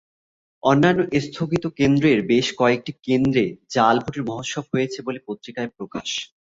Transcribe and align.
অন্যান্য 0.63 0.99
স্থগিত 1.25 1.63
কেন্দ্রের 1.79 2.19
বেশ 2.31 2.47
কয়েকটি 2.59 2.91
কেন্দ্রে 3.05 3.43
জাল 3.73 3.95
ভোটের 4.03 4.23
মহোৎসব 4.29 4.63
হয়েছে 4.73 4.99
বলে 5.07 5.19
পত্রিকায় 5.27 5.69
প্রকাশ। 5.77 6.09